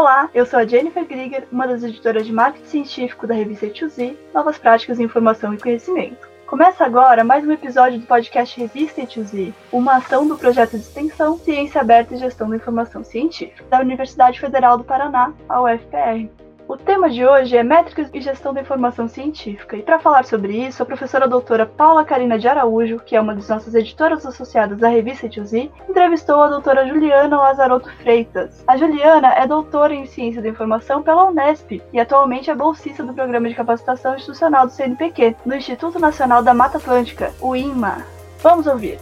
[0.00, 4.16] Olá, eu sou a Jennifer Krieger, uma das editoras de marketing científico da revista E2Z,
[4.32, 6.26] Novas Práticas em Informação e Conhecimento.
[6.46, 11.36] Começa agora mais um episódio do podcast Revista E2Z, uma ação do projeto de extensão
[11.36, 16.30] Ciência Aberta e Gestão da Informação Científica, da Universidade Federal do Paraná, a UFPR.
[16.70, 20.56] O tema de hoje é Métricas e Gestão da Informação Científica, e para falar sobre
[20.56, 24.78] isso, a professora doutora Paula Carina de Araújo, que é uma das nossas editoras associadas
[24.78, 28.62] da revista Tiozi, entrevistou a doutora Juliana Lazarotto Freitas.
[28.68, 33.14] A Juliana é doutora em Ciência da Informação pela Unesp e atualmente é bolsista do
[33.14, 38.06] Programa de Capacitação Institucional do CNPq, no Instituto Nacional da Mata Atlântica, o INMA.
[38.44, 38.96] Vamos ouvir.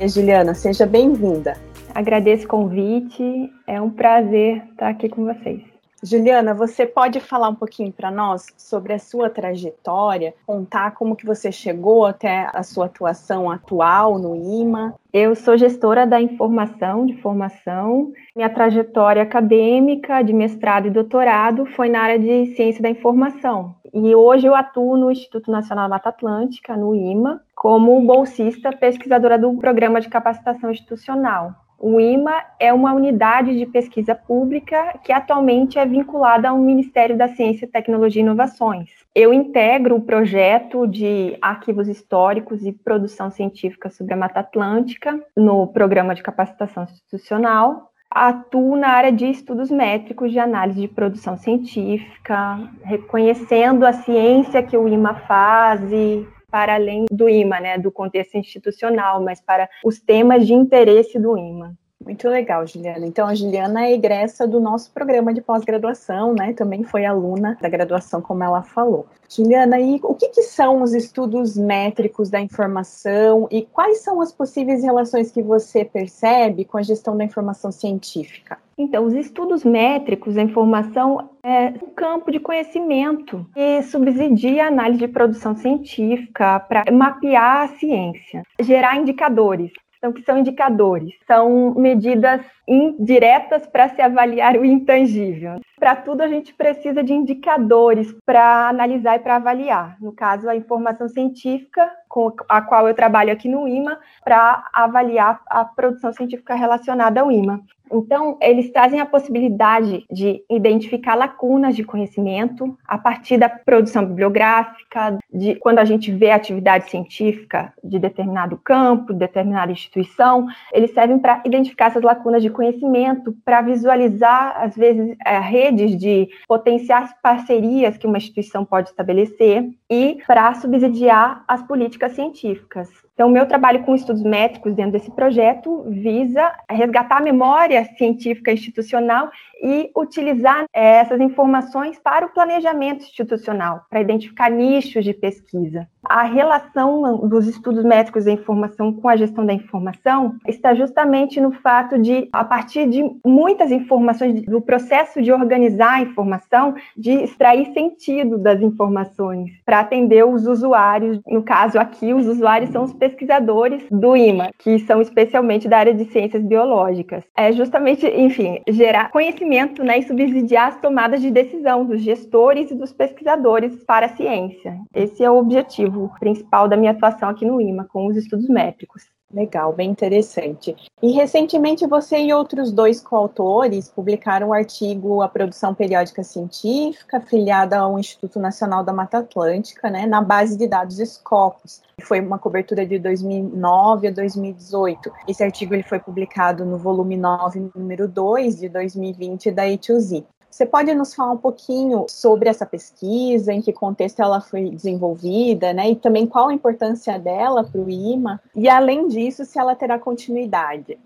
[0.00, 1.56] Juliana, seja bem-vinda.
[1.92, 5.75] Agradeço o convite, é um prazer estar aqui com vocês.
[6.02, 11.24] Juliana, você pode falar um pouquinho para nós sobre a sua trajetória, contar como que
[11.24, 14.94] você chegou até a sua atuação atual no IMA?
[15.10, 18.12] Eu sou gestora da informação, de formação.
[18.34, 23.74] Minha trajetória acadêmica de mestrado e doutorado foi na área de ciência da informação.
[23.94, 29.50] E hoje eu atuo no Instituto Nacional Mata Atlântica, no IMA, como bolsista pesquisadora do
[29.54, 31.65] Programa de Capacitação Institucional.
[31.78, 37.28] O IMA é uma unidade de pesquisa pública que atualmente é vinculada ao Ministério da
[37.28, 38.90] Ciência, Tecnologia e Inovações.
[39.14, 45.66] Eu integro o projeto de arquivos históricos e produção científica sobre a Mata Atlântica no
[45.66, 47.92] programa de capacitação institucional.
[48.10, 54.76] Atuo na área de estudos métricos de análise de produção científica, reconhecendo a ciência que
[54.76, 60.00] o IMA faz e para além do IMA, né, do contexto institucional, mas para os
[60.00, 61.76] temas de interesse do IMA.
[62.04, 63.06] Muito legal, Juliana.
[63.06, 66.52] Então, a Juliana é egressa do nosso programa de pós-graduação, né?
[66.52, 69.06] Também foi aluna da graduação, como ela falou.
[69.28, 74.30] Juliana, e o que, que, são os estudos métricos da informação e quais são as
[74.30, 78.58] possíveis relações que você percebe com a gestão da informação científica?
[78.78, 84.98] Então, os estudos métricos da informação é um campo de conhecimento que subsidia a análise
[84.98, 89.72] de produção científica para mapear a ciência, gerar indicadores.
[89.96, 91.14] Então, que são indicadores?
[91.26, 95.58] São medidas indiretas para se avaliar o intangível.
[95.78, 99.96] Para tudo, a gente precisa de indicadores para analisar e para avaliar.
[99.98, 105.40] No caso, a informação científica, com a qual eu trabalho aqui no IMA, para avaliar
[105.46, 107.62] a produção científica relacionada ao IMA.
[107.90, 115.18] Então, eles trazem a possibilidade de identificar lacunas de conhecimento a partir da produção bibliográfica,
[115.32, 121.42] de quando a gente vê atividade científica de determinado campo, determinada instituição, eles servem para
[121.44, 128.06] identificar essas lacunas de conhecimento, para visualizar, às vezes, é, redes de potenciais parcerias que
[128.06, 133.05] uma instituição pode estabelecer e para subsidiar as políticas científicas.
[133.16, 138.52] Então, o meu trabalho com estudos métricos dentro desse projeto visa resgatar a memória científica
[138.52, 139.30] institucional
[139.62, 145.88] e utilizar é, essas informações para o planejamento institucional, para identificar nichos de pesquisa.
[146.08, 151.50] A relação dos estudos métricos da informação com a gestão da informação está justamente no
[151.50, 157.72] fato de, a partir de muitas informações, do processo de organizar a informação, de extrair
[157.72, 161.20] sentido das informações para atender os usuários.
[161.26, 165.94] No caso aqui, os usuários são os pesquisadores do IMA, que são especialmente da área
[165.94, 167.24] de ciências biológicas.
[167.36, 172.74] É justamente, enfim, gerar conhecimento né, e subsidiar as tomadas de decisão dos gestores e
[172.74, 174.78] dos pesquisadores para a ciência.
[174.94, 179.04] Esse é o objetivo principal da minha atuação aqui no IMA, com os estudos métricos.
[179.32, 180.76] Legal, bem interessante.
[181.02, 187.16] E recentemente você e outros dois coautores publicaram o um artigo A Produção Periódica Científica,
[187.16, 191.82] afiliada ao Instituto Nacional da Mata Atlântica, né, na base de dados Scopus.
[192.02, 195.12] Foi uma cobertura de 2009 a 2018.
[195.26, 200.24] Esse artigo ele foi publicado no volume 9, número 2 de 2020 da E2Z.
[200.56, 205.74] Você pode nos falar um pouquinho sobre essa pesquisa, em que contexto ela foi desenvolvida,
[205.74, 205.90] né?
[205.90, 208.40] E também qual a importância dela para o IMA?
[208.54, 210.98] E além disso, se ela terá continuidade.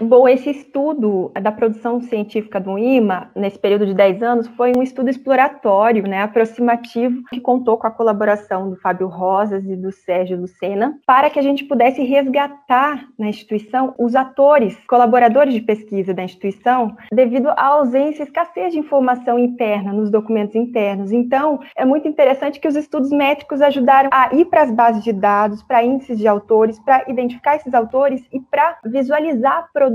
[0.00, 4.82] Bom, esse estudo da produção científica do IMA, nesse período de 10 anos, foi um
[4.82, 10.40] estudo exploratório, né, aproximativo, que contou com a colaboração do Fábio Rosas e do Sérgio
[10.40, 16.22] Lucena, para que a gente pudesse resgatar na instituição os atores, colaboradores de pesquisa da
[16.22, 21.10] instituição, devido à ausência e escassez de informação interna nos documentos internos.
[21.10, 25.12] Então, é muito interessante que os estudos métricos ajudaram a ir para as bases de
[25.12, 29.87] dados, para índices de autores, para identificar esses autores e para visualizar a produção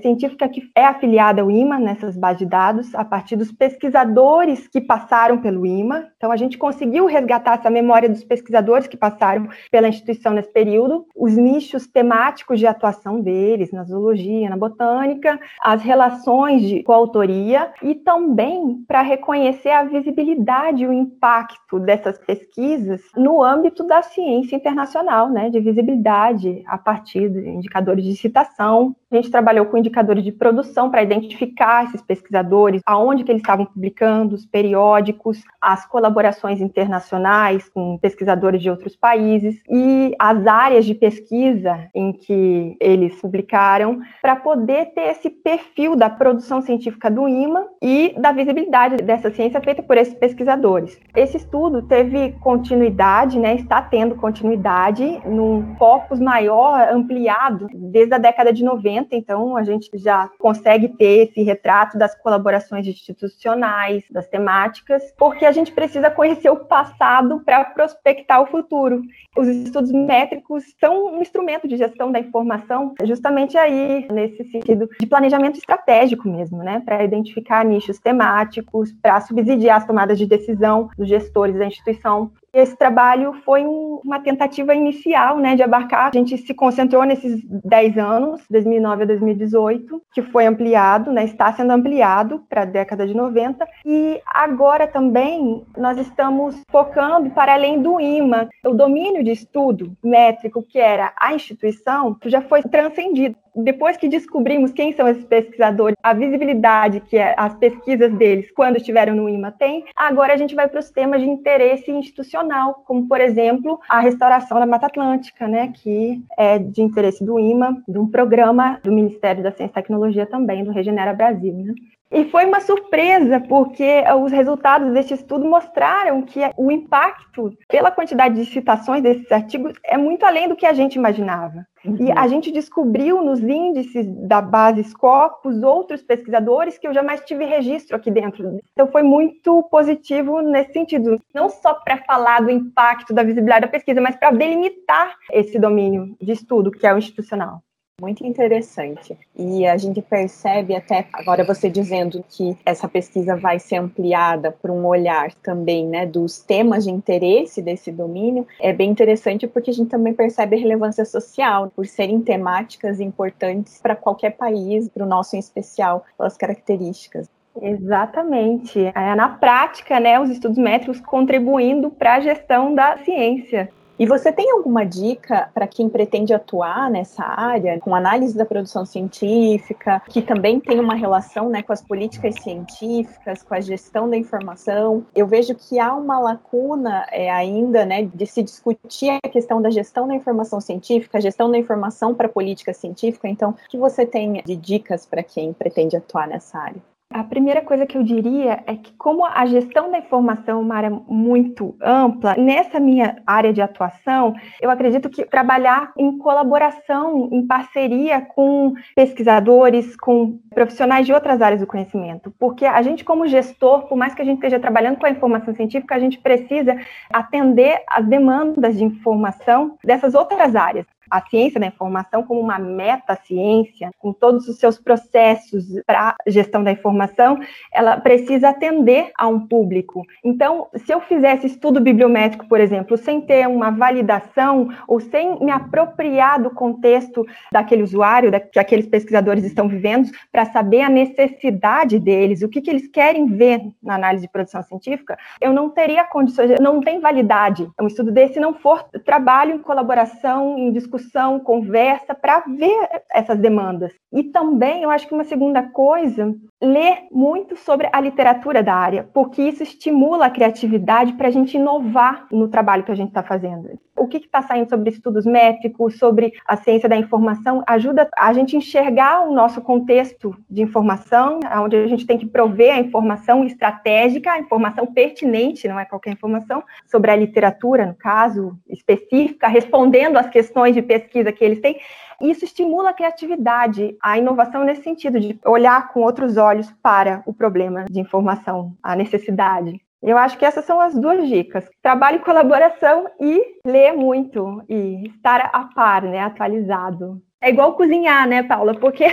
[0.00, 4.80] científica que é afiliada ao IMA nessas bases de dados, a partir dos pesquisadores que
[4.80, 6.08] passaram pelo IMA.
[6.16, 11.06] Então, a gente conseguiu resgatar essa memória dos pesquisadores que passaram pela instituição nesse período,
[11.16, 17.94] os nichos temáticos de atuação deles, na zoologia, na botânica, as relações de coautoria e
[17.94, 25.28] também para reconhecer a visibilidade e o impacto dessas pesquisas no âmbito da ciência internacional,
[25.28, 28.94] né, de visibilidade a partir de indicadores de citação.
[29.12, 33.66] A gente trabalhou com indicadores de produção para identificar esses pesquisadores, aonde que eles estavam
[33.66, 40.94] publicando, os periódicos, as colaborações internacionais com pesquisadores de outros países e as áreas de
[40.94, 47.66] pesquisa em que eles publicaram, para poder ter esse perfil da produção científica do IMA
[47.82, 50.98] e da visibilidade dessa ciência feita por esses pesquisadores.
[51.14, 58.54] Esse estudo teve continuidade, né, está tendo continuidade num focus maior, ampliado, desde a década
[58.54, 65.02] de 90, então a gente já consegue ter esse retrato das colaborações institucionais, das temáticas,
[65.18, 69.02] porque a gente precisa conhecer o passado para prospectar o futuro.
[69.36, 75.06] Os estudos métricos são um instrumento de gestão da informação, justamente aí, nesse sentido de
[75.06, 81.08] planejamento estratégico mesmo, né, para identificar nichos temáticos, para subsidiar as tomadas de decisão dos
[81.08, 82.30] gestores da instituição.
[82.54, 86.08] Esse trabalho foi um, uma tentativa inicial, né, de abarcar.
[86.08, 91.50] A gente se concentrou nesses 10 anos, 2009 a 2018, que foi ampliado, né, está
[91.52, 93.66] sendo ampliado para a década de 90.
[93.86, 98.50] E agora também nós estamos focando para além do IMA.
[98.66, 104.72] O domínio de estudo métrico, que era a instituição, já foi transcendido depois que descobrimos
[104.72, 109.52] quem são esses pesquisadores, a visibilidade que é as pesquisas deles quando estiveram no IMA
[109.52, 114.00] têm, agora a gente vai para os temas de interesse institucional, como por exemplo a
[114.00, 118.92] restauração da Mata Atlântica, né, que é de interesse do IMA, de um programa do
[118.92, 121.52] Ministério da Ciência e Tecnologia também, do Regenera Brasil.
[121.52, 121.74] Né?
[122.12, 128.34] E foi uma surpresa, porque os resultados deste estudo mostraram que o impacto pela quantidade
[128.34, 131.66] de citações desses artigos é muito além do que a gente imaginava.
[131.84, 131.96] Uhum.
[131.98, 137.46] E a gente descobriu nos índices da base Scopus outros pesquisadores que eu jamais tive
[137.46, 138.60] registro aqui dentro.
[138.72, 143.72] Então foi muito positivo nesse sentido, não só para falar do impacto da visibilidade da
[143.72, 147.62] pesquisa, mas para delimitar esse domínio de estudo que é o institucional.
[148.00, 149.16] Muito interessante.
[149.36, 154.72] E a gente percebe até agora você dizendo que essa pesquisa vai ser ampliada para
[154.72, 158.46] um olhar também, né, dos temas de interesse desse domínio.
[158.60, 163.78] É bem interessante porque a gente também percebe a relevância social por serem temáticas importantes
[163.80, 167.28] para qualquer país, para o nosso em especial, pelas características.
[167.60, 168.80] Exatamente.
[168.94, 173.68] É, na prática, né, os estudos métricos contribuindo para a gestão da ciência.
[174.02, 178.84] E você tem alguma dica para quem pretende atuar nessa área, com análise da produção
[178.84, 184.16] científica, que também tem uma relação né, com as políticas científicas, com a gestão da
[184.16, 185.06] informação?
[185.14, 189.70] Eu vejo que há uma lacuna é, ainda né, de se discutir a questão da
[189.70, 193.28] gestão da informação científica, a gestão da informação para a política científica.
[193.28, 196.91] Então, o que você tem de dicas para quem pretende atuar nessa área?
[197.14, 200.74] A primeira coisa que eu diria é que, como a gestão da informação é uma
[200.74, 207.46] área muito ampla, nessa minha área de atuação, eu acredito que trabalhar em colaboração, em
[207.46, 213.86] parceria com pesquisadores, com profissionais de outras áreas do conhecimento, porque a gente, como gestor,
[213.88, 216.76] por mais que a gente esteja trabalhando com a informação científica, a gente precisa
[217.12, 223.90] atender às demandas de informação dessas outras áreas a ciência da informação como uma meta-ciência,
[223.98, 227.38] com todos os seus processos para gestão da informação,
[227.70, 230.06] ela precisa atender a um público.
[230.24, 235.50] Então, se eu fizesse estudo bibliométrico, por exemplo, sem ter uma validação ou sem me
[235.50, 241.98] apropriar do contexto daquele usuário, da, que aqueles pesquisadores estão vivendo, para saber a necessidade
[241.98, 246.04] deles, o que, que eles querem ver na análise de produção científica, eu não teria
[246.04, 247.70] condições, não tem validade.
[247.78, 253.38] Um estudo desse não for trabalho em colaboração, em discussão discussão, conversa, para ver essas
[253.38, 253.92] demandas.
[254.12, 259.08] E também, eu acho que uma segunda coisa, ler muito sobre a literatura da área,
[259.12, 263.22] porque isso estimula a criatividade para a gente inovar no trabalho que a gente está
[263.22, 263.68] fazendo.
[263.96, 268.56] O que está saindo sobre estudos métricos, sobre a ciência da informação, ajuda a gente
[268.56, 274.32] enxergar o nosso contexto de informação, onde a gente tem que prover a informação estratégica,
[274.32, 280.28] a informação pertinente, não é qualquer informação, sobre a literatura, no caso, específica, respondendo às
[280.28, 281.76] questões de pesquisa que eles têm.
[282.22, 287.34] Isso estimula a criatividade, a inovação nesse sentido, de olhar com outros olhos para o
[287.34, 289.80] problema de informação, a necessidade.
[290.00, 291.68] Eu acho que essas são as duas dicas.
[291.80, 297.22] Trabalho em colaboração e ler muito e estar a par, né, atualizado.
[297.40, 298.74] É igual cozinhar, né, Paula?
[298.74, 299.04] Porque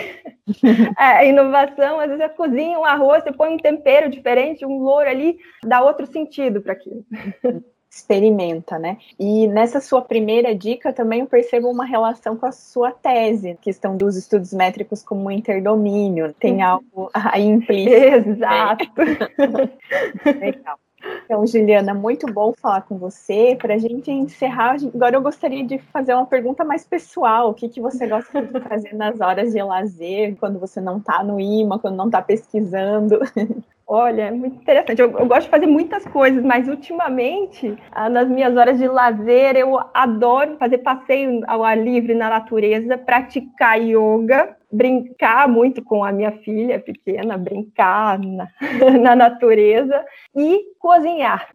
[0.95, 5.09] a inovação, às vezes, é cozinha um arroz, você põe um tempero diferente, um louro
[5.09, 7.03] ali, dá outro sentido para aquilo.
[7.89, 8.97] experimenta, né?
[9.19, 13.97] E nessa sua primeira dica também eu percebo uma relação com a sua tese, questão
[13.97, 16.65] dos estudos métricos como interdomínio, tem uhum.
[16.65, 18.29] algo aí implícito.
[18.29, 18.85] Exato.
[20.39, 20.79] Legal.
[21.25, 23.57] Então, Juliana, muito bom falar com você.
[23.59, 27.49] Para a gente encerrar, agora eu gostaria de fazer uma pergunta mais pessoal.
[27.49, 31.23] O que, que você gosta de fazer nas horas de lazer, quando você não está
[31.23, 33.19] no IMA, quando não está pesquisando?
[33.91, 35.01] Olha, é muito interessante.
[35.01, 39.55] Eu, eu, gosto de fazer muitas coisas, mas ultimamente, ah, nas minhas horas de lazer,
[39.55, 46.11] eu adoro fazer passeio ao ar livre na natureza, praticar yoga, brincar muito com a
[46.11, 48.47] minha filha pequena, brincar na,
[49.01, 50.05] na natureza
[50.35, 51.49] e cozinhar.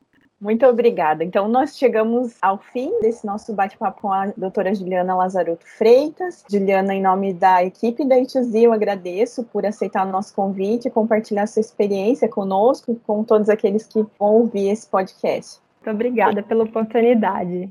[0.44, 1.24] Muito obrigada.
[1.24, 6.44] Então, nós chegamos ao fim desse nosso bate-papo com a doutora Juliana Lazarotto Freitas.
[6.50, 10.90] Juliana, em nome da equipe da ITUZ, eu agradeço por aceitar o nosso convite e
[10.90, 15.62] compartilhar sua experiência conosco, com todos aqueles que vão ouvir esse podcast.
[15.82, 17.70] Muito obrigada pela oportunidade.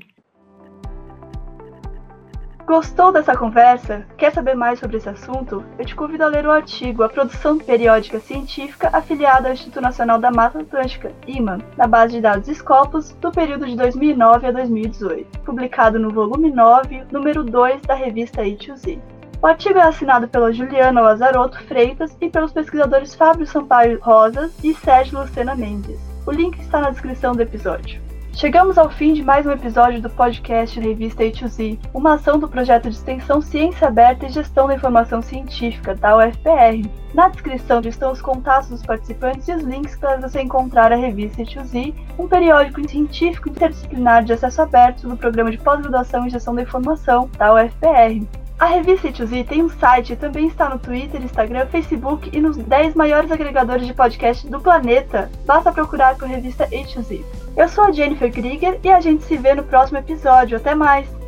[2.66, 4.06] Gostou dessa conversa?
[4.16, 5.62] Quer saber mais sobre esse assunto?
[5.78, 10.18] Eu te convido a ler o artigo A Produção Periódica Científica afiliada ao Instituto Nacional
[10.18, 15.40] da Mata Atlântica, IMA, na base de dados Scopus, do período de 2009 a 2018,
[15.40, 18.98] publicado no volume 9, número 2 da revista I2Z.
[19.42, 24.72] O artigo é assinado pela Juliana Lazarotto Freitas e pelos pesquisadores Fábio Sampaio Rosas e
[24.72, 26.00] Sérgio Lucena Mendes.
[26.26, 28.00] O link está na descrição do episódio.
[28.36, 32.90] Chegamos ao fim de mais um episódio do podcast Revista A2Z, uma ação do projeto
[32.90, 36.90] de extensão Ciência Aberta e Gestão da Informação Científica da UFPR.
[37.14, 41.42] Na descrição estão os contatos dos participantes e os links para você encontrar a revista
[41.42, 46.62] A2Z, um periódico científico interdisciplinar de acesso aberto do programa de pós-graduação em Gestão da
[46.62, 48.43] Informação da UFPR.
[48.58, 52.56] A revista A2Z tem um site e também está no Twitter, Instagram, Facebook e nos
[52.56, 55.30] 10 maiores agregadores de podcast do planeta.
[55.44, 57.24] Basta procurar por revista A2Z.
[57.56, 60.56] Eu sou a Jennifer Krieger e a gente se vê no próximo episódio.
[60.56, 61.23] Até mais!